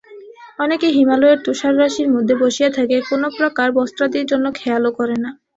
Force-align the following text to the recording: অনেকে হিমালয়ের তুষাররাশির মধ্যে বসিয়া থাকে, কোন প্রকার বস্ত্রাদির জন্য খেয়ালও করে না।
অনেকে 0.59 0.87
হিমালয়ের 0.89 1.39
তুষাররাশির 1.45 2.07
মধ্যে 2.15 2.33
বসিয়া 2.35 2.69
থাকে, 2.77 2.97
কোন 3.09 3.23
প্রকার 3.37 3.67
বস্ত্রাদির 3.71 4.25
জন্য 4.31 4.45
খেয়ালও 4.55 4.91
করে 4.99 5.15
না। 5.23 5.29